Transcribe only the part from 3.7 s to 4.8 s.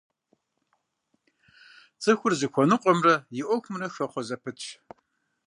хэхъуэ зэпытщ.